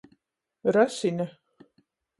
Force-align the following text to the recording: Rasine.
Rasine. 0.75 1.25